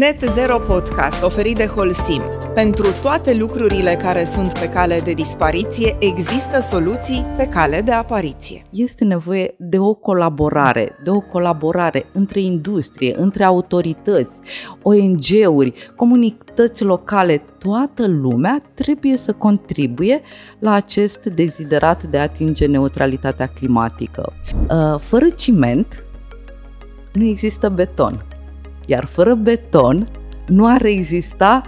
[0.00, 2.22] Net Zero Podcast, oferit de Holsim.
[2.54, 8.62] Pentru toate lucrurile care sunt pe cale de dispariție, există soluții pe cale de apariție.
[8.70, 14.38] Este nevoie de o colaborare, de o colaborare între industrie, între autorități,
[14.82, 20.20] ONG-uri, comunități locale, toată lumea trebuie să contribuie
[20.58, 24.32] la acest deziderat de a atinge neutralitatea climatică.
[24.70, 26.04] Uh, fără ciment
[27.12, 28.24] nu există beton
[28.86, 30.08] iar fără beton
[30.46, 31.62] nu ar exista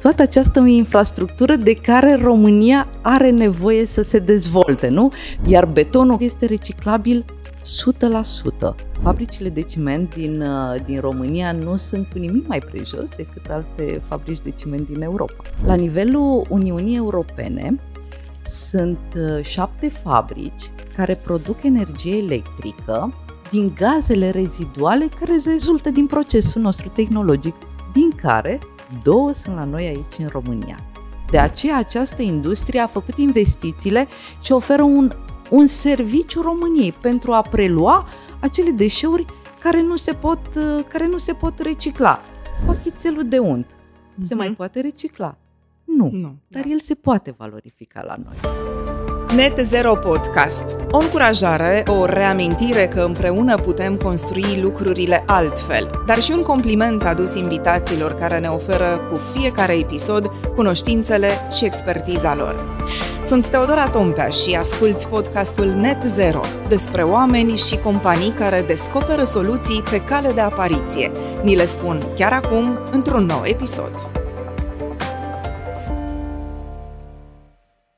[0.00, 5.12] toată această infrastructură de care România are nevoie să se dezvolte, nu?
[5.46, 7.24] Iar betonul este reciclabil
[7.64, 8.74] 100%.
[9.02, 14.02] Fabricile de ciment din, uh, din România nu sunt cu nimic mai prejos decât alte
[14.08, 15.42] fabrici de ciment din Europa.
[15.64, 17.78] La nivelul Uniunii Europene
[18.46, 23.23] sunt uh, șapte fabrici care produc energie electrică
[23.54, 27.54] din gazele reziduale care rezultă din procesul nostru tehnologic,
[27.92, 28.60] din care
[29.02, 30.76] două sunt la noi aici în România.
[31.30, 34.06] De aceea această industrie a făcut investițiile
[34.42, 35.10] și oferă un,
[35.50, 38.08] un serviciu României pentru a prelua
[38.40, 39.26] acele deșeuri
[39.60, 40.40] care nu se pot,
[40.88, 42.20] care nu se pot recicla.
[42.66, 44.26] Pachetelul de unt uh-huh.
[44.26, 44.56] se mai mhm.
[44.56, 45.38] poate recicla?
[45.84, 46.68] Nu, nu dar da.
[46.70, 48.83] el se poate valorifica la noi.
[49.36, 50.62] Net Zero Podcast.
[50.90, 57.34] O încurajare, o reamintire că împreună putem construi lucrurile altfel, dar și un compliment adus
[57.36, 62.76] invitațiilor care ne oferă cu fiecare episod cunoștințele și expertiza lor.
[63.22, 69.82] Sunt Teodora Tompea și asculți podcastul Net Zero despre oameni și companii care descoperă soluții
[69.90, 71.10] pe cale de apariție.
[71.42, 74.23] Ni le spun chiar acum într-un nou episod.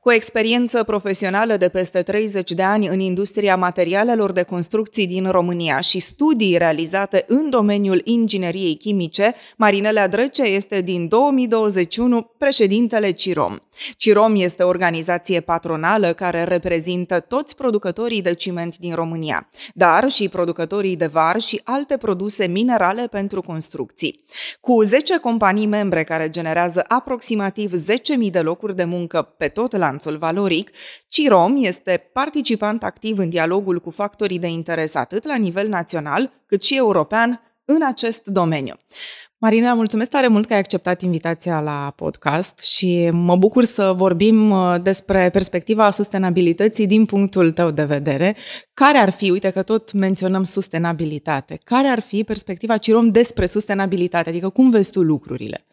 [0.06, 5.30] Cu o experiență profesională de peste 30 de ani în industria materialelor de construcții din
[5.30, 13.58] România și studii realizate în domeniul ingineriei chimice, Marinela Drăce este din 2021 președintele CIROM.
[13.96, 20.28] CIROM este o organizație patronală care reprezintă toți producătorii de ciment din România, dar și
[20.28, 24.24] producătorii de var și alte produse minerale pentru construcții.
[24.60, 27.72] Cu 10 companii membre care generează aproximativ
[28.24, 30.70] 10.000 de locuri de muncă pe tot lanțul, lanțul valoric,
[31.08, 36.62] CIROM este participant activ în dialogul cu factorii de interes atât la nivel național cât
[36.62, 38.74] și european în acest domeniu.
[39.38, 44.50] Marina, mulțumesc tare mult că ai acceptat invitația la podcast și mă bucur să vorbim
[44.50, 48.36] uh, despre perspectiva sustenabilității din punctul tău de vedere.
[48.74, 54.28] Care ar fi, uite că tot menționăm sustenabilitate, care ar fi perspectiva CIROM despre sustenabilitate?
[54.28, 55.66] Adică cum vezi tu lucrurile?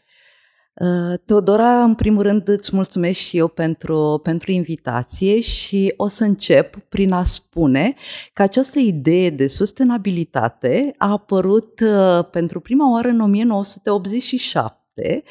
[0.74, 6.24] Uh, Teodora, în primul rând îți mulțumesc și eu pentru, pentru invitație și o să
[6.24, 7.94] încep prin a spune
[8.34, 15.24] că această idee de sustenabilitate a apărut uh, pentru prima oară în 1987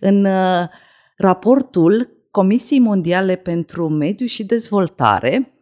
[0.00, 0.68] în uh,
[1.16, 5.52] raportul Comisiei Mondiale pentru Mediu și Dezvoltare,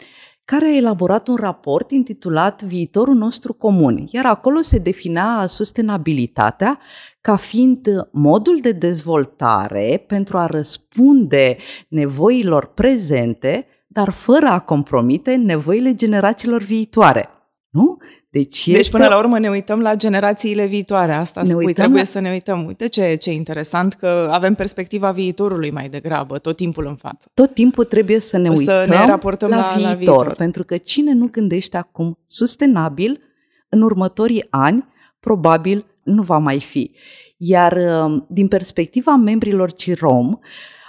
[0.51, 6.79] care a elaborat un raport intitulat Viitorul nostru comun, iar acolo se definea sustenabilitatea
[7.21, 11.57] ca fiind modul de dezvoltare pentru a răspunde
[11.89, 17.29] nevoilor prezente, dar fără a compromite nevoile generațiilor viitoare.
[17.71, 17.97] Nu?
[18.31, 18.97] Deci, deci este...
[18.97, 21.12] până la urmă ne uităm la generațiile viitoare.
[21.12, 22.05] Asta ne spui, trebuie la...
[22.05, 22.66] să ne uităm.
[22.66, 27.31] Uite ce, ce interesant că avem perspectiva viitorului mai degrabă, tot timpul în față.
[27.34, 30.34] Tot timpul trebuie să ne o uităm să ne raportăm la, la, viitor, la viitor.
[30.34, 33.21] Pentru că cine nu gândește acum sustenabil,
[33.69, 34.87] în următorii ani,
[35.21, 36.91] probabil nu va mai fi.
[37.37, 40.41] Iar um, din perspectiva membrilor CIROM,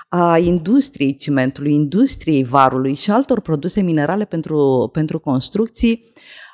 [0.09, 6.11] a industriei cimentului, industriei varului și altor produse minerale pentru, pentru construcții,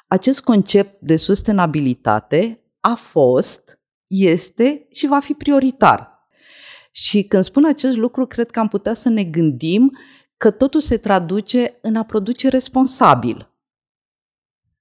[0.08, 6.14] acest concept de sustenabilitate a fost, este și va fi prioritar.
[6.92, 9.98] Și când spun acest lucru, cred că am putea să ne gândim
[10.38, 13.50] că totul se traduce în a produce responsabil.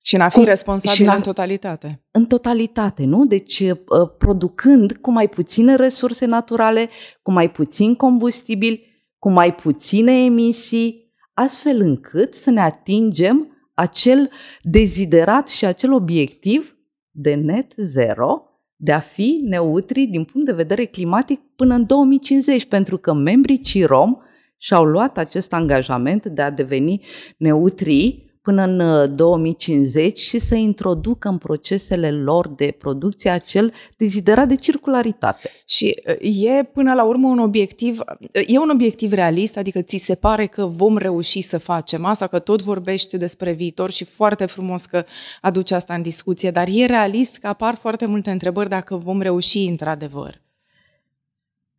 [0.03, 2.05] Și în a fi cu, responsabil în, a, în totalitate.
[2.11, 3.25] În totalitate, nu?
[3.25, 3.77] Deci, uh,
[4.19, 6.89] producând cu mai puține resurse naturale,
[7.23, 8.81] cu mai puțin combustibil,
[9.19, 14.31] cu mai puține emisii, astfel încât să ne atingem acel
[14.63, 16.79] deziderat și acel obiectiv
[17.11, 18.43] de net zero,
[18.77, 23.61] de a fi neutri din punct de vedere climatic până în 2050, pentru că membrii
[23.61, 24.23] CIROM
[24.57, 27.05] și-au luat acest angajament de a deveni
[27.37, 34.57] neutri până în 2050 și să introducă în procesele lor de producție acel deziderat de
[34.57, 35.51] circularitate.
[35.67, 38.01] Și e până la urmă un obiectiv,
[38.47, 42.39] e un obiectiv realist, adică ți se pare că vom reuși să facem asta, că
[42.39, 45.05] tot vorbești despre viitor și foarte frumos că
[45.41, 49.59] aduci asta în discuție, dar e realist că apar foarte multe întrebări dacă vom reuși
[49.59, 50.43] într-adevăr.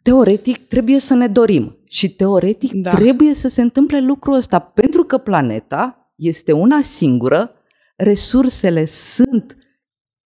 [0.01, 2.89] Teoretic trebuie să ne dorim și teoretic da.
[2.89, 7.51] trebuie să se întâmple lucrul ăsta pentru că planeta este una singură,
[7.95, 9.57] resursele sunt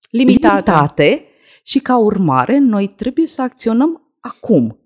[0.09, 1.25] limitate, limitate
[1.63, 4.79] și ca urmare noi trebuie să acționăm acum.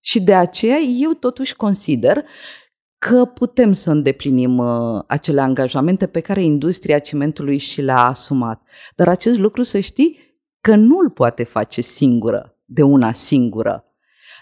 [0.00, 2.24] Și de aceea eu totuși consider
[2.98, 8.62] că putem să îndeplinim uh, acele angajamente pe care industria cimentului și le-a asumat.
[8.96, 10.18] Dar acest lucru să știi
[10.60, 13.87] că nu îl poate face singură, de una singură.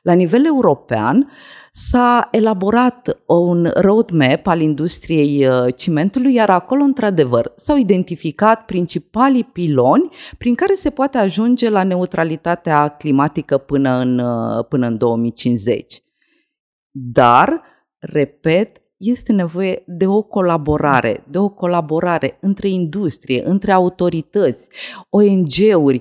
[0.06, 1.28] La nivel european
[1.72, 10.08] s-a elaborat un roadmap al industriei uh, cimentului, iar acolo, într-adevăr, s-au identificat principalii piloni
[10.38, 16.02] prin care se poate ajunge la neutralitatea climatică până în, uh, până în 2050.
[16.90, 17.62] Dar,
[17.98, 24.68] repet, este nevoie de o colaborare, de o colaborare între industrie, între autorități,
[25.10, 26.00] ONG-uri,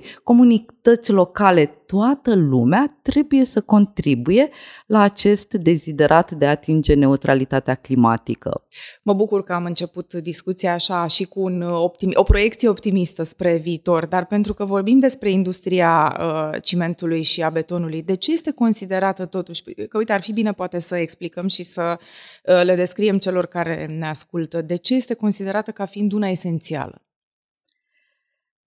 [0.86, 4.48] comunități locale, toată lumea trebuie să contribuie
[4.86, 8.64] la acest deziderat de a atinge neutralitatea climatică.
[9.02, 13.56] Mă bucur că am început discuția așa și cu un optimi- o proiecție optimistă spre
[13.56, 18.50] viitor, dar pentru că vorbim despre industria uh, cimentului și a betonului, de ce este
[18.50, 21.98] considerată totuși, că uite, ar fi bine poate să explicăm și să
[22.44, 27.05] uh, le descriem celor care ne ascultă, de ce este considerată ca fiind una esențială?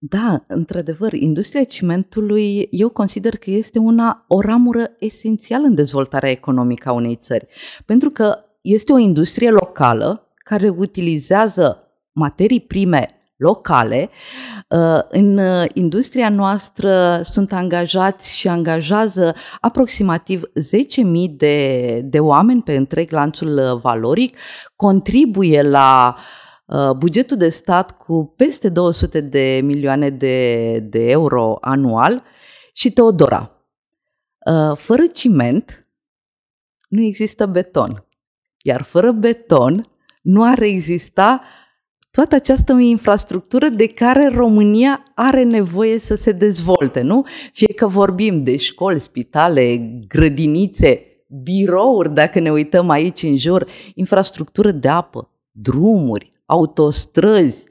[0.02, 6.90] Da, într-adevăr, industria cimentului eu consider că este una, o ramură esențială în dezvoltarea economică
[6.90, 7.48] a unei țări,
[7.86, 13.06] pentru că este o industrie locală care utilizează materii prime
[13.36, 14.10] locale.
[14.70, 15.40] Uh, în
[15.74, 24.38] industria noastră sunt angajați și angajează aproximativ 10.000 de, de oameni pe întreg lanțul valoric,
[24.76, 26.48] contribuie la uh, Uh,
[26.98, 32.24] bugetul de stat cu peste 200 de milioane de, de euro anual
[32.74, 33.52] și Teodora.
[34.46, 35.88] Uh, fără ciment
[36.90, 38.06] nu există beton,
[38.62, 39.86] iar fără beton
[40.22, 41.42] nu ar exista
[42.12, 47.26] toată această infrastructură de care România are nevoie să se dezvolte, nu?
[47.54, 49.78] Fie că vorbim de școli, spitale,
[50.08, 51.04] grădinițe,
[51.44, 57.68] birouri, dacă ne uităm aici în jur, infrastructură de apă, drumuri, autostrăzi,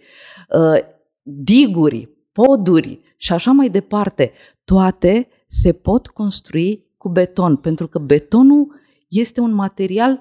[0.49, 0.79] uh,
[1.23, 4.33] diguri, poduri și așa mai departe,
[4.65, 8.75] toate se pot construi cu beton, pentru că betonul
[9.09, 10.21] este un material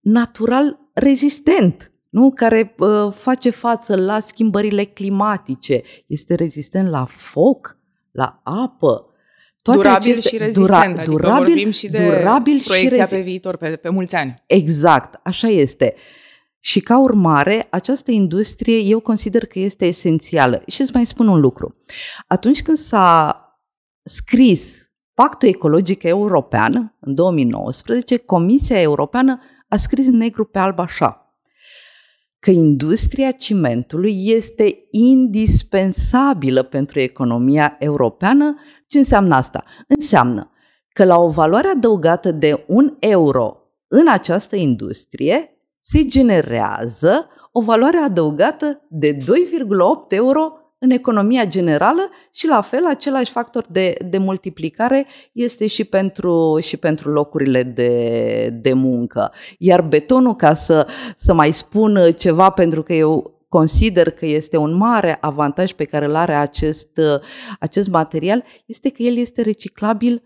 [0.00, 2.30] natural rezistent, nu?
[2.30, 7.78] care uh, face față la schimbările climatice, este rezistent la foc,
[8.10, 9.06] la apă.
[9.62, 13.14] Toate durabil aceste, și rezistent, dura, adică durabil, vorbim și de durabil proiecția și rezi...
[13.14, 14.42] pe viitor, pe, pe mulți ani.
[14.46, 15.94] Exact, așa este.
[15.96, 16.26] Uh,
[16.60, 20.62] și ca urmare, această industrie eu consider că este esențială.
[20.66, 21.76] Și îți mai spun un lucru.
[22.26, 23.42] Atunci când s-a
[24.02, 31.22] scris Pactul Ecologic European, în 2019, Comisia Europeană a scris negru pe alb așa
[32.38, 38.56] că industria cimentului este indispensabilă pentru economia europeană.
[38.86, 39.64] Ce înseamnă asta?
[39.86, 40.50] Înseamnă
[40.92, 43.56] că la o valoare adăugată de un euro
[43.88, 45.57] în această industrie,
[45.90, 49.24] se generează o valoare adăugată de 2,8
[50.08, 56.58] euro în economia generală și la fel același factor de, de multiplicare este și pentru,
[56.60, 59.32] și pentru locurile de, de muncă.
[59.58, 64.76] Iar betonul, ca să, să mai spun ceva, pentru că eu consider că este un
[64.76, 67.00] mare avantaj pe care îl are acest,
[67.60, 70.22] acest material, este că el este reciclabil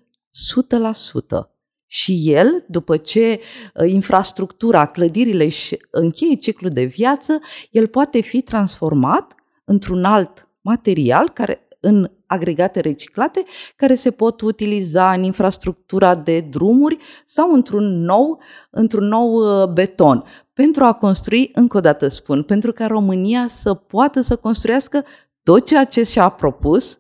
[1.47, 1.52] 100%
[1.95, 3.41] și el, după ce
[3.75, 9.35] uh, infrastructura, clădirile își încheie ciclul de viață, el poate fi transformat
[9.65, 13.45] într-un alt material care în agregate reciclate
[13.77, 16.97] care se pot utiliza în infrastructura de drumuri
[17.27, 20.25] sau într-un nou, într-un nou uh, beton.
[20.53, 25.05] Pentru a construi, încă o dată spun, pentru ca România să poată să construiască
[25.43, 26.99] tot ceea ce și-a propus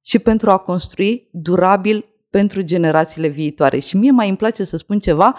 [0.00, 3.78] și pentru a construi durabil pentru generațiile viitoare.
[3.78, 5.36] Și mie mai îmi place să spun ceva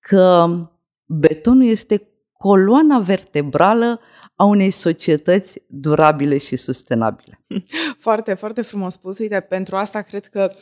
[0.00, 0.46] că
[1.04, 4.00] betonul este coloana vertebrală
[4.34, 7.44] a unei societăți durabile și sustenabile.
[8.06, 9.18] Foarte, foarte frumos spus.
[9.18, 10.52] Uite, pentru asta cred că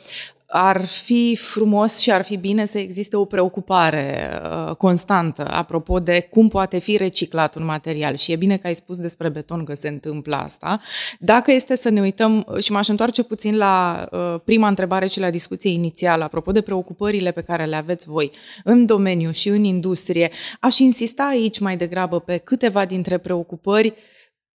[0.47, 6.27] ar fi frumos și ar fi bine să existe o preocupare uh, constantă apropo de
[6.31, 8.15] cum poate fi reciclat un material.
[8.15, 10.79] Și e bine că ai spus despre beton că se întâmplă asta.
[11.19, 15.29] Dacă este să ne uităm, și m-aș întoarce puțin la uh, prima întrebare și la
[15.29, 18.31] discuție inițială, apropo de preocupările pe care le aveți voi
[18.63, 23.93] în domeniu și în industrie, aș insista aici mai degrabă pe câteva dintre preocupări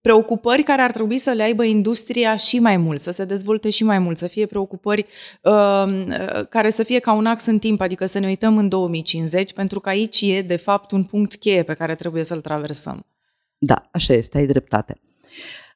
[0.01, 3.83] preocupări care ar trebui să le aibă industria și mai mult, să se dezvolte și
[3.83, 5.05] mai mult, să fie preocupări
[5.41, 9.53] uh, care să fie ca un ax în timp, adică să ne uităm în 2050,
[9.53, 13.05] pentru că aici e, de fapt, un punct cheie pe care trebuie să-l traversăm.
[13.57, 15.01] Da, așa este, ai dreptate.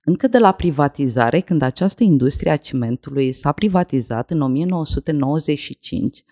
[0.03, 6.23] Încă de la privatizare, când această industrie a cimentului s-a privatizat în 1995,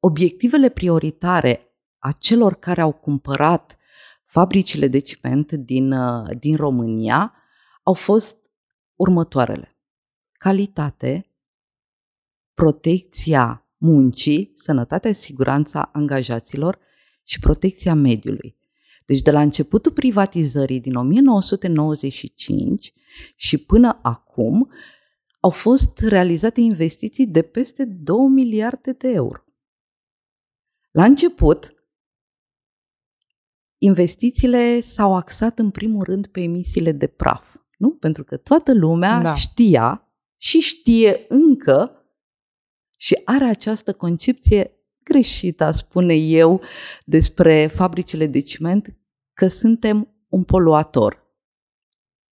[0.00, 3.76] obiectivele prioritare a celor care au cumpărat
[4.34, 7.32] fabricile de ciment din, uh, din România
[7.82, 8.36] au fost
[8.94, 9.78] următoarele.
[10.32, 11.26] Calitate,
[12.54, 16.78] protecția muncii, sănătatea și siguranța angajaților
[17.22, 18.56] și protecția mediului.
[19.06, 22.92] Deci de la începutul privatizării din 1995
[23.36, 24.70] și până acum
[25.40, 29.44] au fost realizate investiții de peste 2 miliarde de euro.
[30.90, 31.73] La început,
[33.84, 37.56] investițiile s-au axat în primul rând pe emisiile de praf.
[37.78, 37.90] Nu?
[37.90, 39.34] Pentru că toată lumea da.
[39.34, 41.98] știa și știe încă
[42.96, 44.70] și are această concepție
[45.02, 46.62] greșită, spune eu,
[47.04, 48.96] despre fabricile de ciment,
[49.32, 51.22] că suntem un poluator.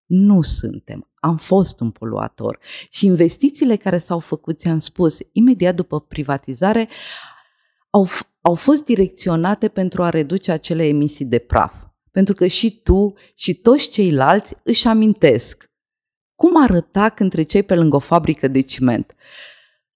[0.07, 1.11] Nu suntem.
[1.15, 2.59] Am fost un poluator.
[2.91, 6.89] Și investițiile care s-au făcut, ți-am spus, imediat după privatizare,
[7.91, 8.07] au,
[8.43, 11.75] au fost direcționate pentru a reduce acele emisii de praf.
[12.11, 15.71] Pentru că și tu și toți ceilalți își amintesc
[16.35, 19.15] cum arăta când treceai pe lângă o fabrică de ciment.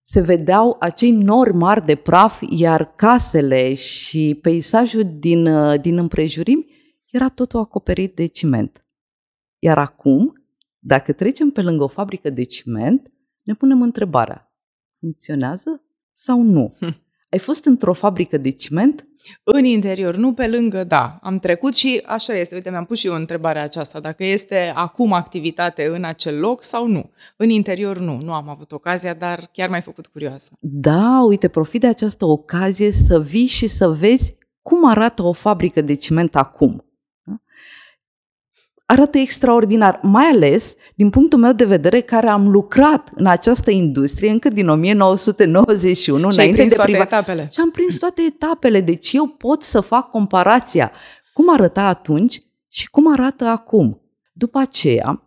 [0.03, 5.49] Se vedeau acei nori mari de praf, iar casele și peisajul din,
[5.81, 6.67] din împrejurimi
[7.11, 8.87] era totul acoperit de ciment.
[9.59, 10.33] Iar acum,
[10.79, 13.13] dacă trecem pe lângă o fabrică de ciment,
[13.43, 14.53] ne punem întrebarea,
[14.99, 16.77] funcționează sau nu?
[16.79, 17.01] Hm.
[17.29, 19.07] Ai fost într-o fabrică de ciment?
[19.45, 21.19] În interior, nu pe lângă, da.
[21.23, 22.55] Am trecut și așa este.
[22.55, 26.87] Uite, mi-am pus și eu întrebarea aceasta, dacă este acum activitate în acel loc sau
[26.87, 27.11] nu.
[27.37, 28.19] În interior, nu.
[28.23, 30.51] Nu am avut ocazia, dar chiar m-ai făcut curioasă.
[30.61, 35.81] Da, uite, profit de această ocazie să vii și să vezi cum arată o fabrică
[35.81, 36.85] de ciment acum
[38.87, 44.31] arată extraordinar, mai ales din punctul meu de vedere care am lucrat în această industrie
[44.31, 46.99] încă din 1991 și înainte de priva...
[46.99, 47.49] etapele.
[47.53, 50.93] Și am prins toate etapele, deci eu pot să fac comparația
[51.33, 54.01] cum arăta atunci și cum arată acum.
[54.33, 55.23] După aceea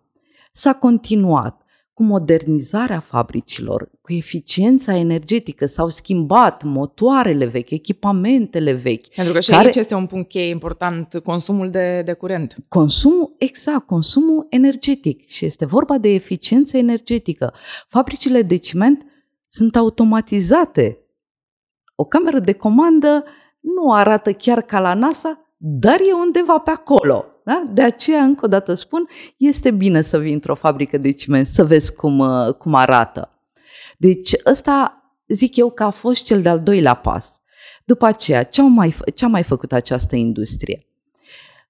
[0.52, 1.62] s-a continuat
[2.00, 9.08] cu modernizarea fabricilor, cu eficiența energetică, s-au schimbat motoarele vechi, echipamentele vechi.
[9.08, 9.66] Pentru că și care...
[9.66, 12.56] aici este un punct cheie important, consumul de, de curent.
[12.68, 17.54] Consumul, exact, consumul energetic și este vorba de eficiență energetică.
[17.88, 19.06] Fabricile de ciment
[19.48, 20.98] sunt automatizate.
[21.96, 23.24] O cameră de comandă
[23.60, 27.26] nu arată chiar ca la NASA, dar e undeva pe acolo.
[27.50, 27.64] Da?
[27.72, 31.66] De aceea, încă o dată spun, este bine să vii într-o fabrică de ciment, să
[31.66, 33.32] vezi cum, uh, cum arată.
[33.98, 37.42] Deci ăsta zic eu că a fost cel de-al doilea pas.
[37.86, 40.88] După aceea, ce, au mai, ce a mai făcut această industrie?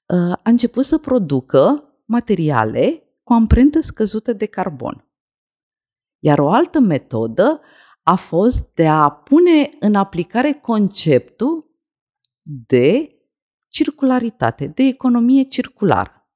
[0.05, 5.07] Uh, a început să producă materiale cu amprentă scăzută de carbon.
[6.19, 7.61] Iar o altă metodă
[8.03, 11.71] a fost de a pune în aplicare conceptul
[12.67, 13.18] de
[13.69, 16.29] circularitate, de economie circulară.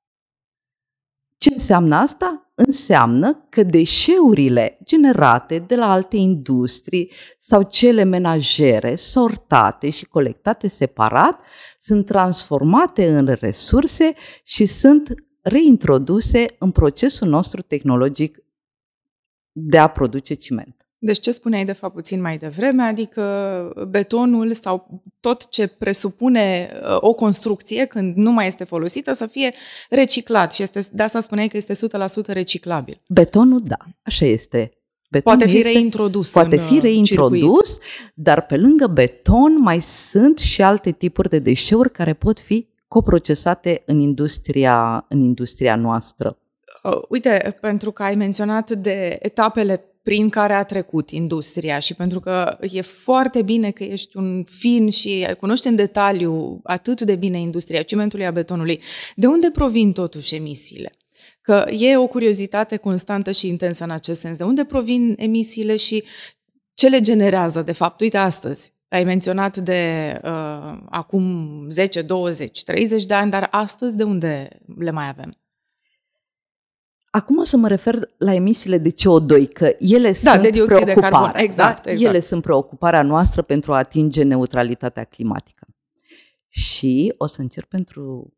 [1.37, 2.51] Ce înseamnă asta?
[2.55, 11.39] Înseamnă că deșeurile generate de la alte industrii sau cele menajere, sortate și colectate separat,
[11.79, 14.13] sunt transformate în resurse
[14.43, 18.37] și sunt reintroduse în procesul nostru tehnologic
[19.51, 20.82] de a produce ciment.
[21.05, 23.24] Deci ce spuneai de fapt puțin mai devreme, adică
[23.89, 29.53] betonul sau tot ce presupune uh, o construcție când nu mai este folosită să fie
[29.89, 33.01] reciclat și este, de asta spuneai că este 100% reciclabil.
[33.07, 34.72] Betonul, da, așa este.
[35.10, 36.31] Betonul poate fi este, reintrodus.
[36.31, 38.13] Poate fi uh, reintrodus, circuit.
[38.13, 43.83] dar pe lângă beton mai sunt și alte tipuri de deșeuri care pot fi coprocesate
[43.86, 46.38] în industria, în industria noastră.
[46.83, 52.19] Uh, uite, pentru că ai menționat de etapele prin care a trecut industria și pentru
[52.19, 57.39] că e foarte bine că ești un fin și cunoști în detaliu atât de bine
[57.39, 58.81] industria cimentului a betonului,
[59.15, 60.91] de unde provin totuși emisiile?
[61.41, 64.38] Că e o curiozitate constantă și intensă în acest sens.
[64.38, 66.03] De unde provin emisiile și
[66.74, 68.01] ce le generează, de fapt?
[68.01, 74.03] Uite, astăzi, ai menționat de uh, acum 10, 20, 30 de ani, dar astăzi de
[74.03, 75.42] unde le mai avem?
[77.15, 80.86] Acum o să mă refer la emisiile de CO2, că ele da, sunt de dioxid
[80.86, 81.32] de carbon.
[81.36, 81.91] Exact, da?
[81.91, 82.10] exact.
[82.10, 85.67] Ele sunt preocuparea noastră pentru a atinge neutralitatea climatică.
[86.48, 88.34] Și o să încerc pentru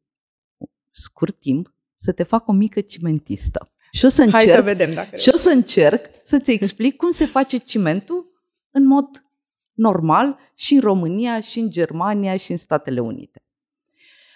[0.92, 3.72] scurt timp să te fac o mică cimentistă.
[3.92, 7.12] Și o să încerc, Hai să vedem dacă Și o să încerc să-ți explic cum
[7.12, 8.26] se face cimentul
[8.72, 9.26] în mod
[9.74, 13.44] normal și în România, și în Germania, și în Statele Unite.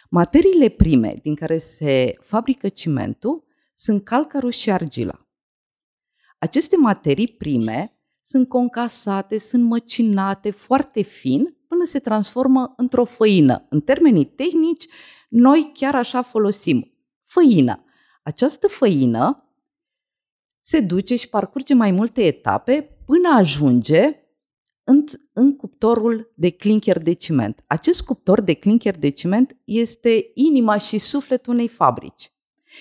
[0.09, 3.47] Materiile prime din care se fabrică cimentul
[3.79, 5.27] sunt calcarul și argila.
[6.39, 13.65] Aceste materii prime sunt concasate, sunt măcinate foarte fin până se transformă într-o făină.
[13.69, 14.87] În termenii tehnici,
[15.29, 16.91] noi chiar așa folosim
[17.25, 17.83] făină.
[18.23, 19.53] Această făină
[20.59, 24.15] se duce și parcurge mai multe etape până ajunge
[24.83, 27.63] în, în cuptorul de clinker de ciment.
[27.67, 32.31] Acest cuptor de clinker de ciment este inima și sufletul unei fabrici.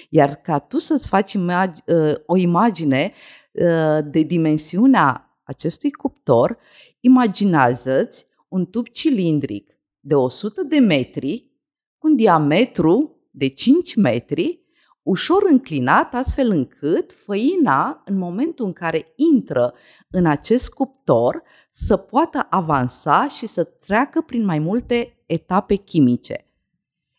[0.08, 3.12] Iar ca tu să-ți faci imag- uh, o imagine
[3.52, 6.58] uh, de dimensiunea acestui cuptor,
[7.00, 11.52] imaginează-ți un tub cilindric de 100 de metri
[11.98, 14.66] cu un diametru de 5 metri,
[15.02, 19.74] ușor înclinat astfel încât făina, în momentul în care intră
[20.10, 26.46] în acest cuptor, să poată avansa și să treacă prin mai multe etape chimice.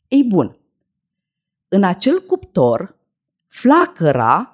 [0.08, 0.59] Ei bun,
[1.70, 2.98] în acel cuptor,
[3.48, 4.54] flacăra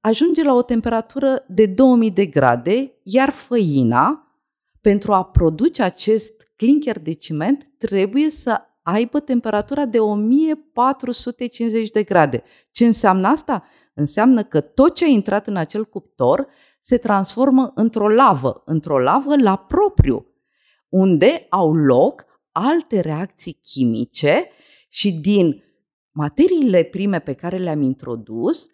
[0.00, 4.34] ajunge la o temperatură de 2000 de grade, iar făina,
[4.80, 12.42] pentru a produce acest clinker de ciment, trebuie să aibă temperatura de 1450 de grade.
[12.70, 13.64] Ce înseamnă asta?
[13.94, 16.46] Înseamnă că tot ce a intrat în acel cuptor
[16.80, 20.26] se transformă într-o lavă, într-o lavă la propriu,
[20.88, 24.48] unde au loc alte reacții chimice
[24.88, 25.62] și din
[26.12, 28.68] materiile prime pe care le-am introdus,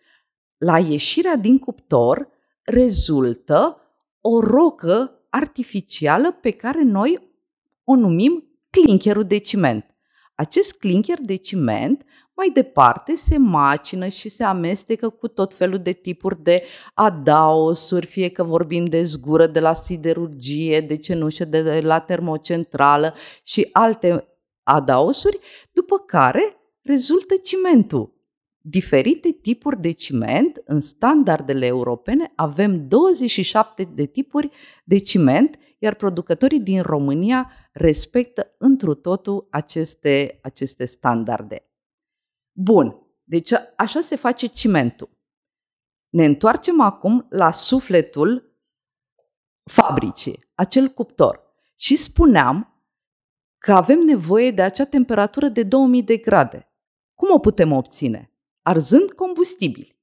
[0.56, 2.28] la ieșirea din cuptor
[2.62, 3.80] rezultă
[4.20, 7.34] o rocă artificială pe care noi
[7.84, 9.96] o numim clinkerul de ciment.
[10.34, 15.92] Acest clinker de ciment mai departe se macină și se amestecă cu tot felul de
[15.92, 16.62] tipuri de
[16.94, 23.68] adaosuri, fie că vorbim de zgură de la siderurgie, de cenușă de la termocentrală și
[23.72, 24.28] alte
[24.62, 25.38] adaosuri,
[25.72, 26.55] după care
[26.86, 28.14] rezultă cimentul.
[28.58, 34.50] Diferite tipuri de ciment, în standardele europene avem 27 de tipuri
[34.84, 41.70] de ciment, iar producătorii din România respectă întru totul aceste, aceste standarde.
[42.52, 45.10] Bun, deci așa se face cimentul.
[46.08, 48.58] Ne întoarcem acum la sufletul
[49.70, 51.44] fabricii, acel cuptor.
[51.74, 52.82] Și spuneam
[53.58, 56.65] că avem nevoie de acea temperatură de 2000 de grade.
[57.16, 58.30] Cum o putem obține?
[58.62, 59.98] Arzând combustibili.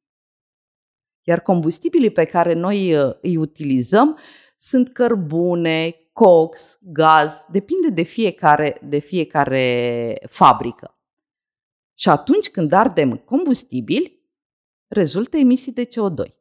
[1.22, 4.18] Iar combustibilii pe care noi uh, îi utilizăm
[4.58, 10.98] sunt cărbune, cox, gaz, depinde de fiecare, de fiecare fabrică.
[11.94, 14.22] Și atunci când ardem combustibili,
[14.88, 16.34] rezultă emisii de CO2.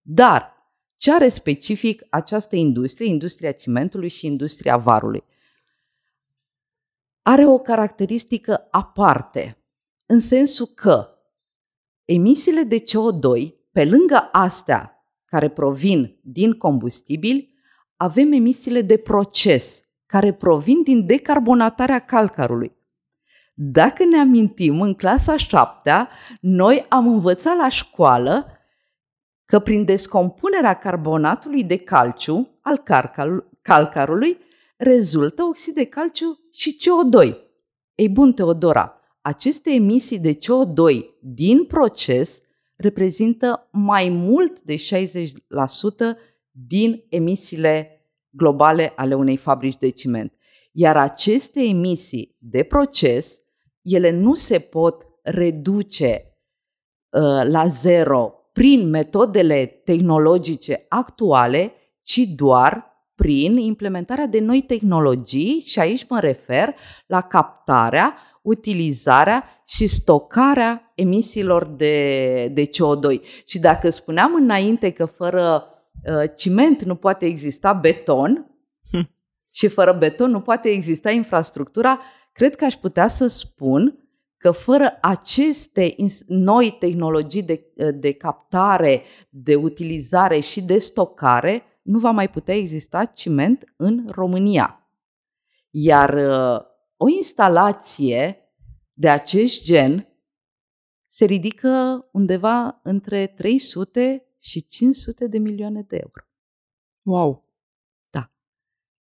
[0.00, 0.56] Dar
[0.96, 5.24] ce are specific această industrie, industria cimentului și industria varului?
[7.28, 9.62] Are o caracteristică aparte,
[10.06, 11.08] în sensul că
[12.04, 17.54] emisiile de CO2, pe lângă astea care provin din combustibili,
[17.96, 22.76] avem emisiile de proces, care provin din decarbonatarea calcarului.
[23.54, 26.08] Dacă ne amintim, în clasa 7
[26.40, 28.46] noi am învățat la școală
[29.44, 32.82] că prin descompunerea carbonatului de calciu al
[33.62, 34.38] calcarului
[34.76, 37.36] rezultă oxid de calciu și CO2.
[37.94, 42.40] Ei bun, Teodora, aceste emisii de CO2 din proces
[42.76, 44.78] reprezintă mai mult de 60%
[46.50, 50.32] din emisiile globale ale unei fabrici de ciment.
[50.72, 53.40] Iar aceste emisii de proces,
[53.82, 56.38] ele nu se pot reduce
[57.10, 62.87] uh, la zero prin metodele tehnologice actuale, ci doar
[63.18, 66.74] prin implementarea de noi tehnologii și aici mă refer
[67.06, 73.20] la captarea, utilizarea și stocarea emisiilor de, de CO2.
[73.44, 75.66] Și dacă spuneam înainte că fără
[76.04, 78.46] uh, ciment nu poate exista beton
[78.90, 79.10] hm.
[79.50, 82.00] și fără beton nu poate exista infrastructura,
[82.32, 85.94] cred că aș putea să spun că fără aceste
[86.26, 93.04] noi tehnologii de, de captare, de utilizare și de stocare, nu va mai putea exista
[93.04, 94.90] ciment în România.
[95.70, 98.38] Iar uh, o instalație
[98.92, 100.08] de acest gen
[101.06, 101.68] se ridică
[102.12, 106.24] undeva între 300 și 500 de milioane de euro.
[107.02, 107.54] Wow!
[108.10, 108.32] Da.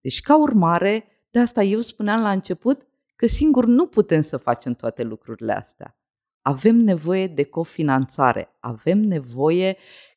[0.00, 4.74] Deci, ca urmare, de asta eu spuneam la început că singur nu putem să facem
[4.74, 5.98] toate lucrurile astea.
[6.40, 9.76] Avem nevoie de cofinanțare, avem nevoie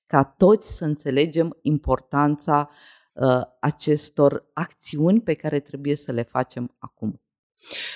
[0.10, 2.70] ca toți să înțelegem importanța
[3.14, 7.22] uh, acestor acțiuni pe care trebuie să le facem acum.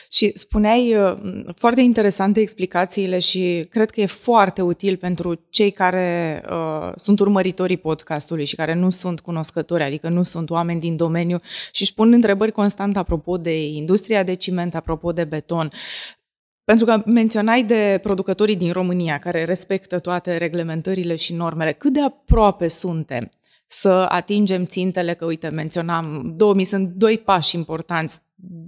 [0.10, 1.14] Și spuneai uh,
[1.56, 7.78] foarte interesante explicațiile și cred că e foarte util pentru cei care uh, sunt urmăritorii
[7.78, 11.40] podcastului și care nu sunt cunoscători, adică nu sunt oameni din domeniu
[11.72, 15.72] și își pun întrebări constant apropo de industria de ciment, apropo de beton.
[16.64, 21.72] Pentru că menționai de producătorii din România care respectă toate reglementările și normele.
[21.72, 23.32] Cât de aproape suntem
[23.66, 28.20] să atingem țintele, că uite, menționam, 2000 sunt doi pași importanți,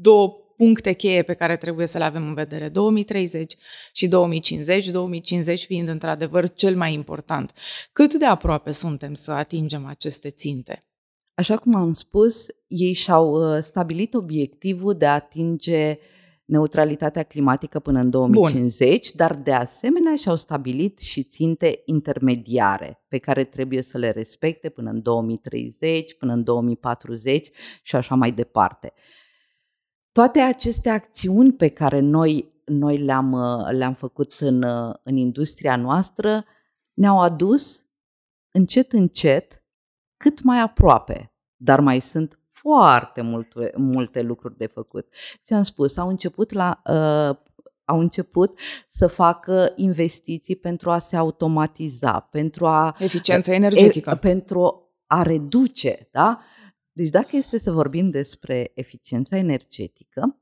[0.01, 3.55] două puncte cheie pe care trebuie să le avem în vedere, 2030
[3.93, 7.51] și 2050, 2050 fiind într-adevăr cel mai important.
[7.91, 10.85] Cât de aproape suntem să atingem aceste ținte?
[11.33, 15.97] Așa cum am spus, ei și-au uh, stabilit obiectivul de a atinge
[16.45, 18.99] neutralitatea climatică până în 2050, Bun.
[19.15, 24.89] dar de asemenea și-au stabilit și ținte intermediare pe care trebuie să le respecte până
[24.89, 27.49] în 2030, până în 2040
[27.83, 28.93] și așa mai departe.
[30.11, 33.35] Toate aceste acțiuni pe care noi, noi le-am,
[33.71, 34.63] le-am făcut în,
[35.03, 36.45] în industria noastră
[36.93, 37.85] ne-au adus
[38.51, 39.63] încet, încet,
[40.17, 41.33] cât mai aproape.
[41.55, 45.07] Dar mai sunt foarte multe, multe lucruri de făcut.
[45.43, 47.37] Ți-am spus, au început la, uh,
[47.83, 54.89] au început să facă investiții pentru a se automatiza, pentru a eficiență energetică, e, pentru
[55.07, 56.39] a reduce, da?
[56.91, 60.39] Deci dacă este să vorbim despre eficiența energetică,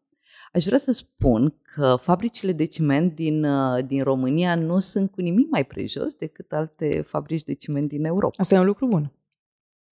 [0.51, 5.21] aș vrea să spun că fabricile de ciment din, uh, din România nu sunt cu
[5.21, 8.35] nimic mai prejos decât alte fabrici de ciment din Europa.
[8.37, 9.13] Asta e un lucru bun.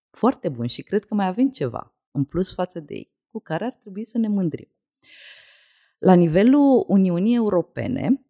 [0.10, 3.66] Foarte bun și cred că mai avem ceva în plus față de ei, cu care
[3.66, 4.68] ar trebui să ne mândrim.
[5.98, 8.26] La nivelul Uniunii Europene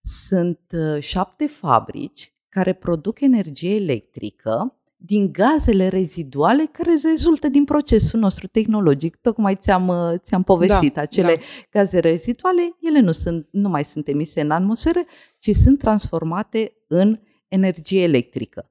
[0.00, 8.20] sunt uh, șapte fabrici care produc energie electrică din gazele reziduale care rezultă din procesul
[8.20, 9.16] nostru tehnologic.
[9.16, 11.42] Tocmai ți-am, uh, ți-am povestit da, acele da.
[11.70, 15.00] gaze reziduale, ele nu, sunt, nu mai sunt emise în atmosferă,
[15.38, 18.70] ci sunt transformate în energie electrică.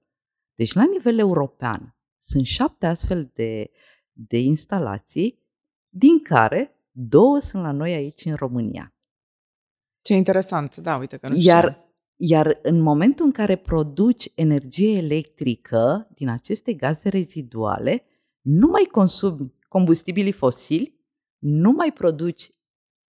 [0.56, 3.70] Deci, la nivel european, sunt șapte astfel de,
[4.28, 5.40] de instalații,
[5.90, 8.94] din care două sunt la noi aici în România.
[10.02, 11.84] Ce interesant, da, uite că nu Iar știam.
[12.22, 18.04] Iar în momentul în care produci energie electrică din aceste gaze reziduale,
[18.42, 21.00] nu mai consumi combustibili fosili,
[21.38, 22.52] nu mai produci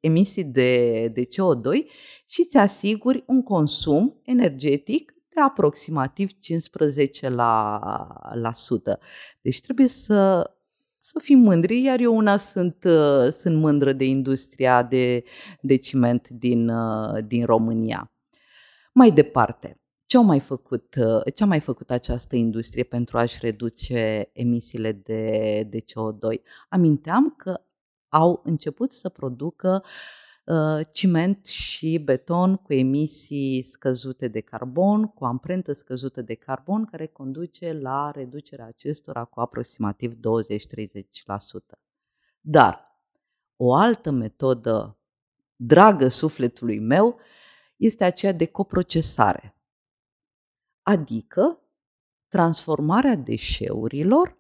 [0.01, 1.87] emisii de, de CO2
[2.27, 7.29] și îți asiguri un consum energetic de aproximativ 15%.
[7.29, 7.79] La,
[8.35, 9.01] la sută.
[9.41, 10.51] Deci trebuie să,
[11.01, 12.77] să fim mândri, iar eu una sunt,
[13.31, 15.25] sunt mândră de industria de,
[15.61, 16.71] de ciment din,
[17.27, 18.13] din România.
[18.93, 23.39] Mai departe, ce a mai făcut, uh, ce a mai făcut această industrie pentru a-și
[23.41, 26.41] reduce emisiile de, de CO2?
[26.69, 27.61] Aminteam că
[28.09, 29.91] au început să producă uh,
[30.93, 37.73] ciment și beton cu emisii scăzute de carbon, cu amprentă scăzută de carbon, care conduce
[37.73, 40.19] la reducerea acestora cu aproximativ 20-30%.
[42.41, 42.89] Dar
[43.57, 44.99] o altă metodă
[45.57, 47.19] dragă sufletului meu
[47.77, 49.57] este aceea de coprocesare,
[50.83, 51.61] adică
[52.29, 54.39] transformarea deșeurilor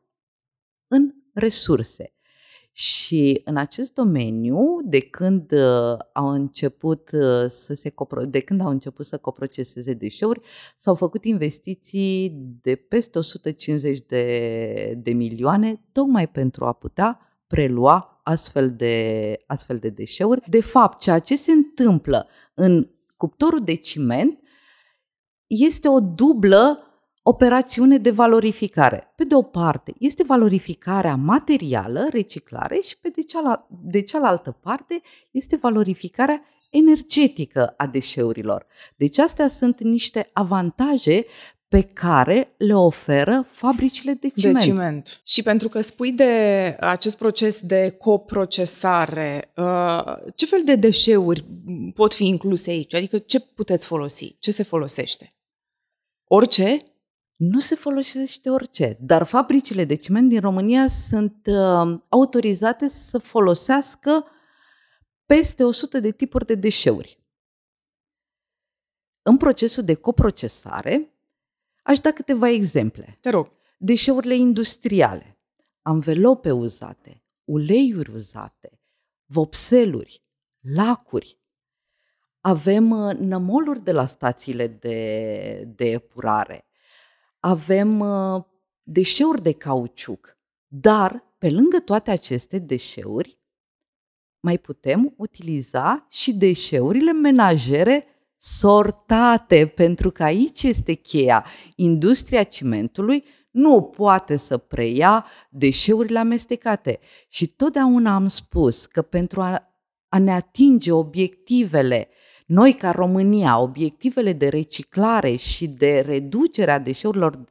[0.87, 2.15] în resurse.
[2.73, 8.61] Și în acest domeniu, de când uh, au început uh, să se copro- de când
[8.61, 10.41] au început să coproceseze deșeuri,
[10.77, 12.31] s-au făcut investiții
[12.63, 19.89] de peste 150 de, de milioane tocmai pentru a putea prelua astfel de, astfel de
[19.89, 20.43] deșeuri.
[20.49, 24.39] De fapt, ceea ce se întâmplă în cuptorul de ciment
[25.47, 26.90] este o dublă
[27.31, 29.13] operațiune de valorificare.
[29.17, 35.01] Pe de o parte, este valorificarea materială, reciclare, și pe de, cealaltă, de cealaltă parte
[35.31, 38.67] este valorificarea energetică a deșeurilor.
[38.97, 41.27] Deci astea sunt niște avantaje
[41.69, 44.59] pe care le oferă fabricile de ciment.
[44.59, 45.21] De ciment.
[45.25, 51.45] Și pentru că spui de acest proces de coprocesare, uh, ce fel de deșeuri
[51.95, 52.95] pot fi incluse aici?
[52.95, 54.37] Adică ce puteți folosi?
[54.39, 55.35] Ce se folosește?
[56.25, 56.90] Orice?
[57.41, 64.27] Nu se folosește orice, dar fabricile de ciment din România sunt uh, autorizate să folosească
[65.27, 67.23] peste 100 de tipuri de deșeuri.
[69.23, 71.15] În procesul de coprocesare,
[71.83, 73.19] aș da câteva exemple.
[73.21, 73.53] Te rog.
[73.79, 75.39] Deșeurile industriale,
[75.83, 78.81] anvelope uzate, uleiuri uzate,
[79.25, 80.25] vopseluri,
[80.61, 81.39] lacuri.
[82.41, 86.65] Avem uh, nămoluri de la stațiile de, de epurare.
[87.41, 88.43] Avem uh,
[88.83, 90.39] deșeuri de cauciuc.
[90.67, 93.39] Dar, pe lângă toate aceste deșeuri,
[94.41, 98.05] mai putem utiliza și deșeurile menajere
[98.37, 101.45] sortate, pentru că aici este cheia.
[101.77, 106.99] Industria cimentului nu poate să preia deșeurile amestecate.
[107.29, 109.75] Și totdeauna am spus că pentru a,
[110.09, 112.09] a ne atinge obiectivele,
[112.51, 117.45] noi ca România, obiectivele de reciclare și de reducere a deșeurilor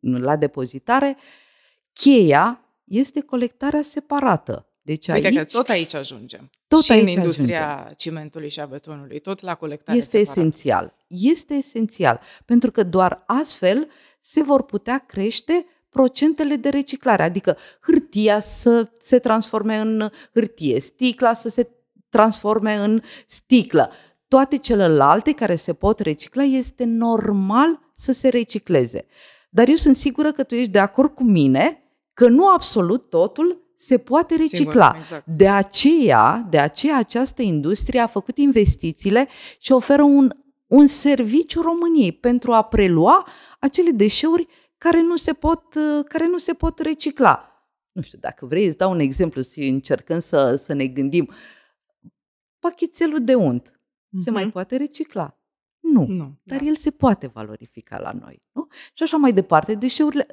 [0.00, 1.16] la depozitare,
[1.92, 4.70] cheia este colectarea separată.
[4.82, 6.50] Deci Uite aici, că tot aici ajungem.
[6.68, 7.94] Tot și aici în industria ajungem.
[7.96, 10.36] cimentului și a betonului, tot la colectare Este separat.
[10.36, 10.94] esențial.
[11.06, 13.88] Este esențial, pentru că doar astfel
[14.20, 21.34] se vor putea crește procentele de reciclare, adică hârtia să se transforme în hârtie, sticla
[21.34, 21.68] să se
[22.08, 23.90] transforme în sticlă.
[24.28, 29.06] Toate celelalte care se pot recicla este normal să se recicleze.
[29.50, 31.80] Dar eu sunt sigură că tu ești de acord cu mine
[32.12, 34.86] că nu absolut totul se poate recicla.
[34.86, 35.26] Sigur, exact.
[35.26, 40.30] De aceea, de aceea această industrie a făcut investițiile și oferă un,
[40.66, 43.26] un serviciu României pentru a prelua
[43.58, 44.46] acele deșeuri
[44.78, 45.62] care nu se pot,
[46.08, 47.50] care nu se pot recicla.
[47.92, 51.30] Nu știu, dacă vrei, îți dau un exemplu și încercăm să, să ne gândim.
[52.58, 53.75] Pachetelul de unt
[54.16, 54.22] uh-huh.
[54.22, 54.52] se mai mhm.
[54.52, 55.38] poate recicla?
[55.80, 56.66] Nu, nu dar da.
[56.66, 58.42] el se poate valorifica la noi.
[58.52, 58.66] Nu?
[58.94, 59.74] Și așa mai departe.
[59.74, 60.26] Deșeurile,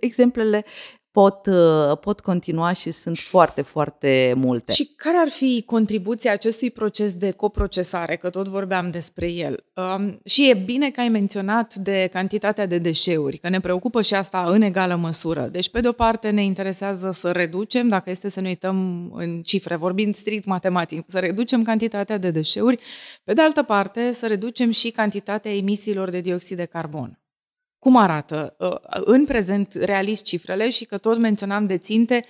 [0.00, 0.64] exemplele
[1.12, 4.72] pot, uh, pot continua și sunt foarte, foarte multe.
[4.72, 9.64] Și care ar fi contribuția acestui proces de coprocesare, că tot vorbeam despre el?
[9.74, 14.14] Um, și e bine că ai menționat de cantitatea de deșeuri, că ne preocupă și
[14.14, 15.40] asta în egală măsură.
[15.40, 19.42] Deci, pe de o parte, ne interesează să reducem, dacă este să ne uităm în
[19.42, 22.78] cifre, vorbind strict matematic, să reducem cantitatea de deșeuri,
[23.24, 27.21] pe de altă parte, să reducem și cantitatea emisiilor de dioxid de carbon
[27.82, 32.24] cum arată uh, în prezent realist cifrele și că tot menționam de ținte,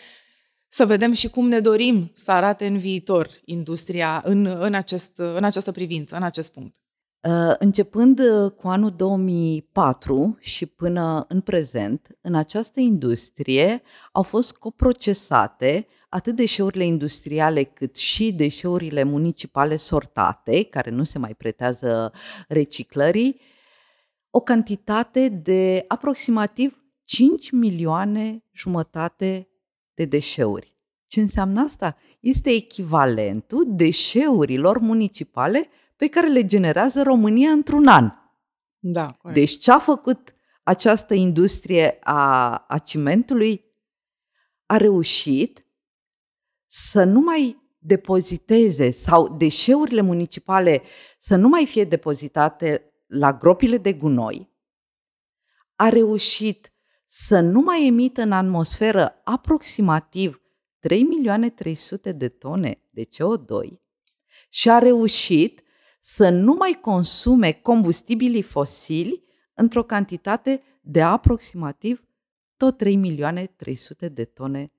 [0.69, 5.45] să vedem și cum ne dorim să arate în viitor industria în, în, acest, în
[5.45, 6.77] această privință, în acest punct.
[7.21, 14.57] Uh, începând uh, cu anul 2004 și până în prezent, în această industrie au fost
[14.57, 22.13] coprocesate atât deșeurile industriale cât și deșeurile municipale sortate, care nu se mai pretează
[22.49, 23.41] reciclării,
[24.35, 29.49] o cantitate de aproximativ 5 milioane jumătate
[29.95, 30.77] de deșeuri.
[31.07, 31.97] Ce înseamnă asta?
[32.21, 38.11] Este echivalentul deșeurilor municipale pe care le generează România într-un an.
[38.79, 39.39] Da, corect.
[39.39, 43.65] Deci ce a făcut această industrie a, a cimentului?
[44.67, 45.67] A reușit
[46.67, 50.83] să nu mai depoziteze sau deșeurile municipale
[51.19, 54.51] să nu mai fie depozitate la gropile de gunoi,
[55.77, 56.73] a reușit
[57.07, 60.43] să nu mai emită în atmosferă aproximativ
[60.79, 63.81] 3 milioane 300 de tone de CO2
[64.49, 65.63] și a reușit
[66.01, 69.23] să nu mai consume combustibilii fosili
[69.55, 72.05] într-o cantitate de aproximativ
[72.57, 74.73] tot 3 milioane 300 de tone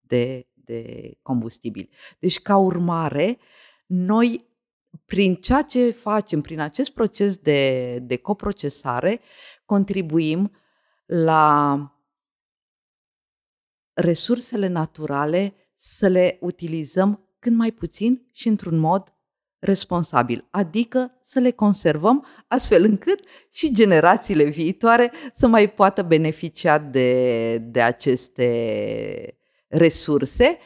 [0.00, 1.90] de, de combustibil.
[2.18, 3.38] Deci, ca urmare,
[3.86, 4.47] noi
[5.06, 9.20] prin ceea ce facem, prin acest proces de, de coprocesare,
[9.64, 10.50] contribuim
[11.06, 11.80] la
[13.92, 19.12] resursele naturale să le utilizăm cât mai puțin și într-un mod
[19.58, 27.58] responsabil, adică să le conservăm astfel încât și generațiile viitoare să mai poată beneficia de,
[27.58, 30.58] de aceste resurse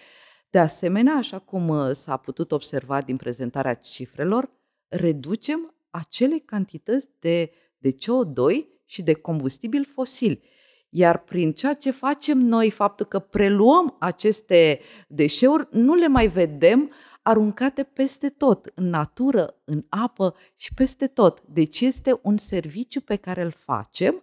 [0.52, 4.50] de asemenea, așa cum uh, s-a putut observa din prezentarea cifrelor,
[4.88, 10.42] reducem acele cantități de, de CO2 și de combustibil fosil.
[10.88, 16.92] Iar prin ceea ce facem noi, faptul că preluăm aceste deșeuri, nu le mai vedem
[17.22, 21.42] aruncate peste tot, în natură, în apă și peste tot.
[21.46, 24.22] Deci este un serviciu pe care îl facem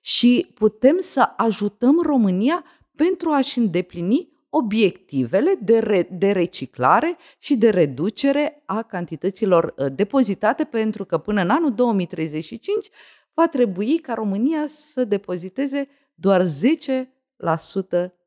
[0.00, 7.70] și putem să ajutăm România pentru a-și îndeplini obiectivele de, re, de reciclare și de
[7.70, 12.88] reducere a cantităților uh, depozitate, pentru că până în anul 2035
[13.34, 16.46] va trebui ca România să depoziteze doar 10%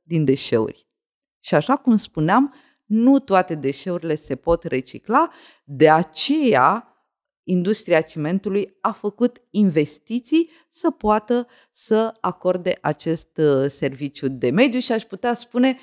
[0.04, 0.88] din deșeuri.
[1.40, 2.54] Și așa cum spuneam,
[2.86, 5.30] nu toate deșeurile se pot recicla,
[5.63, 6.92] de aceea
[7.44, 14.92] industria cimentului a făcut investiții să poată să acorde acest uh, serviciu de mediu și
[14.92, 15.78] aș putea spune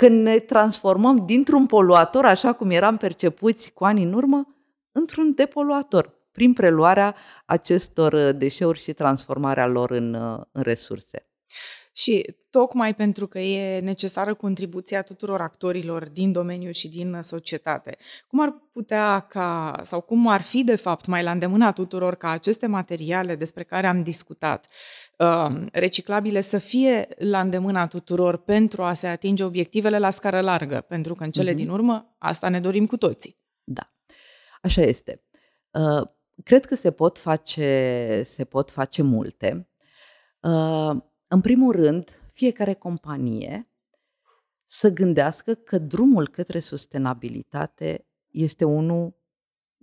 [0.00, 4.46] că ne transformăm dintr-un poluator, așa cum eram percepuți cu ani în urmă,
[4.92, 7.14] într-un depoluator, prin preluarea
[7.46, 11.28] acestor uh, deșeuri și transformarea lor în, uh, în resurse.
[11.92, 18.40] Și tocmai pentru că e necesară contribuția tuturor actorilor din domeniu și din societate, cum
[18.40, 22.66] ar putea ca, sau cum ar fi de fapt mai la îndemâna tuturor ca aceste
[22.66, 24.66] materiale despre care am discutat,
[25.18, 30.84] um, reciclabile să fie la îndemâna tuturor pentru a se atinge obiectivele la scară largă,
[30.88, 31.56] pentru că în cele uh-huh.
[31.56, 33.38] din urmă asta ne dorim cu toții.
[33.64, 33.92] Da,
[34.62, 35.22] așa este.
[35.70, 36.08] Uh,
[36.44, 39.64] cred că se pot face, se pot face multe.
[41.30, 43.70] Uh, în primul rând, fiecare companie
[44.66, 49.14] să gândească că drumul către sustenabilitate este unul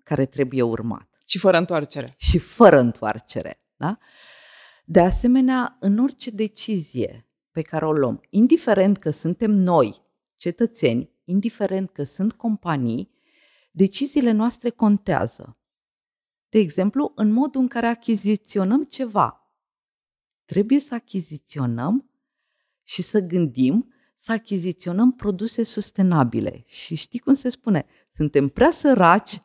[0.03, 1.09] care trebuie urmat.
[1.25, 2.13] Și fără întoarcere.
[2.17, 3.61] Și fără întoarcere.
[3.75, 3.97] Da?
[4.85, 10.01] De asemenea, în orice decizie pe care o luăm, indiferent că suntem noi,
[10.35, 13.11] cetățeni, indiferent că sunt companii,
[13.71, 15.57] deciziile noastre contează.
[16.49, 19.36] De exemplu, în modul în care achiziționăm ceva
[20.47, 22.09] trebuie să achiziționăm
[22.83, 26.63] și să gândim să achiziționăm produse sustenabile.
[26.67, 27.85] Și știi cum se spune?
[28.15, 29.41] Suntem prea săraci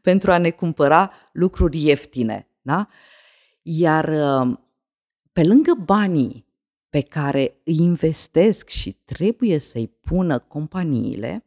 [0.00, 2.48] pentru a ne cumpăra lucruri ieftine.
[2.60, 2.88] Da?
[3.62, 4.58] Iar uh,
[5.32, 6.46] pe lângă banii
[6.88, 11.44] pe care îi investesc și trebuie să-i pună companiile,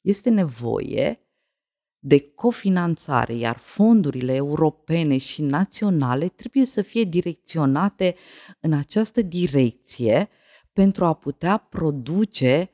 [0.00, 1.25] este nevoie
[2.06, 8.14] de cofinanțare, iar fondurile europene și naționale trebuie să fie direcționate
[8.60, 10.28] în această direcție
[10.72, 12.70] pentru a putea produce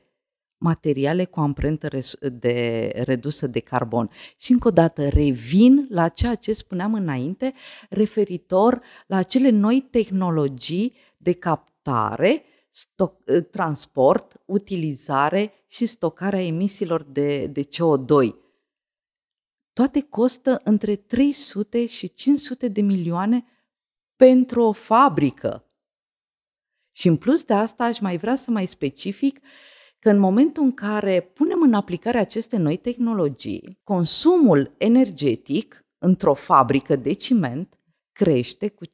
[0.57, 1.87] materiale cu amprentă
[2.31, 4.09] de, redusă de carbon.
[4.37, 7.53] Și încă o dată revin la ceea ce spuneam înainte
[7.89, 17.61] referitor la acele noi tehnologii de captare, stoc, transport, utilizare și stocarea emisiilor de, de
[17.63, 18.42] CO2
[19.73, 23.45] toate costă între 300 și 500 de milioane
[24.15, 25.67] pentru o fabrică.
[26.91, 29.39] Și în plus de asta aș mai vrea să mai specific
[29.99, 36.95] că în momentul în care punem în aplicare aceste noi tehnologii, consumul energetic într-o fabrică
[36.95, 37.77] de ciment
[38.11, 38.89] crește cu 50-120%.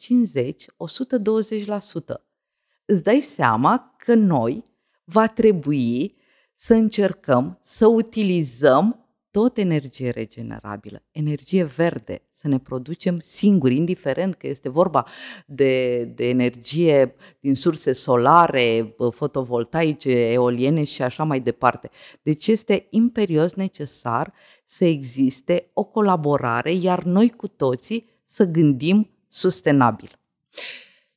[2.85, 4.63] Îți dai seama că noi
[5.03, 6.15] va trebui
[6.53, 8.98] să încercăm să utilizăm
[9.31, 15.05] tot energie regenerabilă, energie verde, să ne producem singuri, indiferent că este vorba
[15.45, 21.89] de, de energie din surse solare, fotovoltaice, eoliene și așa mai departe.
[22.21, 24.33] Deci este imperios necesar
[24.65, 30.19] să existe o colaborare, iar noi cu toții să gândim sustenabil.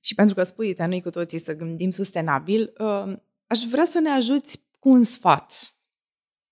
[0.00, 4.08] Și pentru că spui, noi cu toții să gândim sustenabil, uh, aș vrea să ne
[4.08, 5.76] ajuți cu un sfat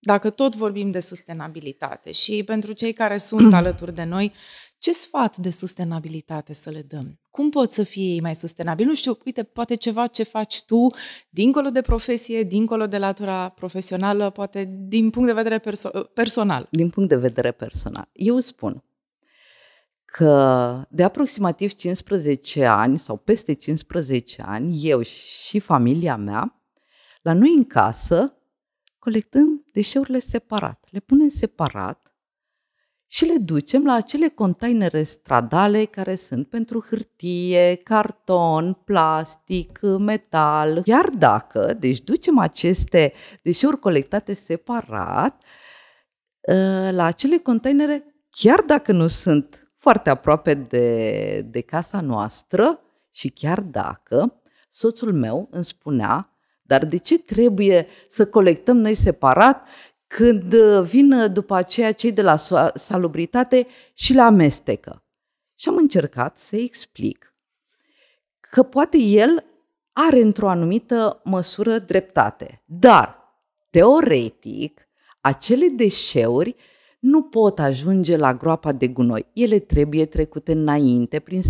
[0.00, 4.32] dacă tot vorbim de sustenabilitate și pentru cei care sunt alături de noi,
[4.78, 7.20] ce sfat de sustenabilitate să le dăm?
[7.30, 8.88] Cum pot să fie ei mai sustenabili?
[8.88, 10.86] Nu știu, uite, poate ceva ce faci tu,
[11.28, 16.66] dincolo de profesie, dincolo de latura profesională, poate din punct de vedere perso- personal.
[16.70, 18.08] Din punct de vedere personal.
[18.12, 18.84] Eu spun
[20.04, 26.62] că de aproximativ 15 ani sau peste 15 ani, eu și familia mea,
[27.22, 28.39] la noi în casă,
[29.00, 30.86] colectăm deșeurile separat.
[30.90, 32.10] Le punem separat
[33.06, 40.82] și le ducem la acele containere stradale care sunt pentru hârtie, carton, plastic, metal.
[40.84, 45.42] Iar dacă, deci ducem aceste deșeuri colectate separat
[46.48, 46.54] ă,
[46.90, 53.60] la acele containere, chiar dacă nu sunt foarte aproape de, de casa noastră și chiar
[53.60, 56.29] dacă soțul meu îmi spunea
[56.70, 59.68] dar de ce trebuie să colectăm noi separat
[60.06, 62.36] când uh, vin uh, după aceea cei de la
[62.74, 65.04] salubritate și le amestecă?
[65.54, 67.34] Și am încercat să explic
[68.40, 69.44] că poate el
[69.92, 73.18] are într-o anumită măsură dreptate, dar
[73.70, 74.88] teoretic
[75.20, 76.56] acele deșeuri
[77.00, 79.26] nu pot ajunge la groapa de gunoi.
[79.32, 81.42] Ele trebuie trecute înainte prin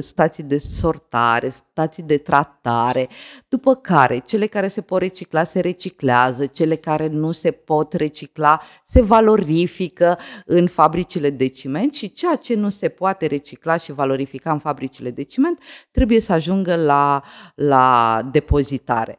[0.00, 3.08] stații de sortare, stații de tratare,
[3.48, 8.60] după care cele care se pot recicla se reciclează, cele care nu se pot recicla
[8.86, 14.52] se valorifică în fabricile de ciment și ceea ce nu se poate recicla și valorifica
[14.52, 17.22] în fabricile de ciment trebuie să ajungă la,
[17.54, 19.18] la depozitare.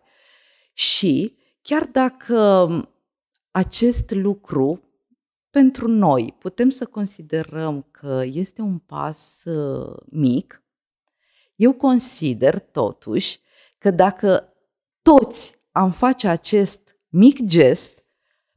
[0.74, 2.68] Și chiar dacă
[3.51, 4.91] acest lucru
[5.52, 10.64] pentru noi putem să considerăm că este un pas uh, mic,
[11.56, 13.39] eu consider totuși
[13.78, 14.54] că dacă
[15.02, 18.04] toți am face acest mic gest,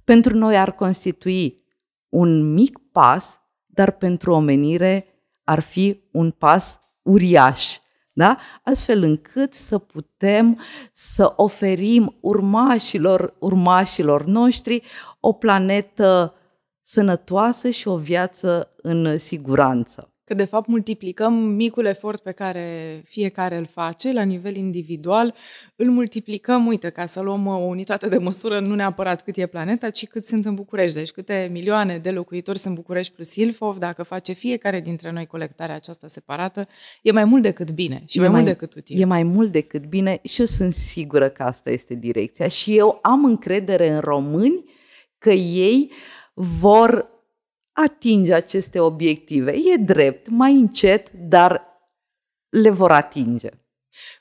[0.04, 1.64] pentru noi ar constitui
[2.08, 5.06] un mic pas, dar pentru omenire
[5.44, 7.76] ar fi un pas uriaș.
[8.12, 8.38] Da?
[8.64, 10.60] Astfel încât să putem
[10.92, 14.82] să oferim urmașilor, urmașilor noștri
[15.20, 16.34] o planetă
[16.86, 20.08] sănătoasă și o viață în siguranță.
[20.24, 25.34] Că de fapt multiplicăm micul efort pe care fiecare îl face la nivel individual,
[25.76, 29.90] îl multiplicăm, uite, ca să luăm o unitate de măsură, nu neapărat cât e planeta,
[29.90, 30.96] ci cât sunt în București.
[30.96, 35.74] Deci câte milioane de locuitori sunt București plus Ilfov, dacă face fiecare dintre noi colectarea
[35.74, 36.66] aceasta separată,
[37.02, 39.00] e mai mult decât bine și e mai, mai mult decât util.
[39.00, 42.98] E mai mult decât bine și eu sunt sigură că asta este direcția și eu
[43.02, 44.64] am încredere în români
[45.18, 45.96] că ei uh,
[46.34, 47.08] vor
[47.72, 49.50] atinge aceste obiective.
[49.50, 51.62] E drept, mai încet, dar
[52.48, 53.48] le vor atinge.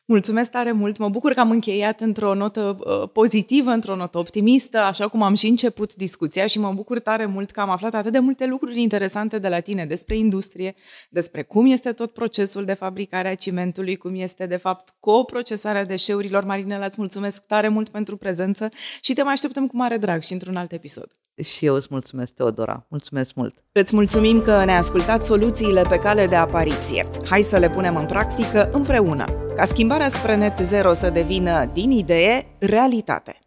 [0.06, 0.98] Mulțumesc tare mult!
[0.98, 5.36] Mă bucur că am încheiat într-o notă uh, pozitivă, într-o notă optimistă, așa cum am
[5.36, 8.82] și început discuția și mă bucur tare mult că am aflat atât de multe lucruri
[8.82, 10.76] interesante de la tine despre industrie,
[11.10, 16.44] despre cum este tot procesul de fabricare a cimentului, cum este de fapt coprocesarea deșeurilor.
[16.44, 20.34] Marinela, îți mulțumesc tare mult pentru prezență și te mai așteptăm cu mare drag și
[20.34, 21.23] într-un alt episod.
[21.42, 22.86] Și eu îți mulțumesc, Teodora.
[22.90, 23.54] Mulțumesc mult!
[23.72, 27.10] Îți mulțumim că ne-ai ascultat soluțiile pe cale de apariție.
[27.26, 29.26] Hai să le punem în practică împreună,
[29.56, 33.43] ca schimbarea spre net zero să devină din idee realitate.